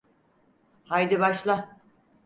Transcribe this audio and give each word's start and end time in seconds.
Haydi 0.85 1.19
başla. 1.19 1.67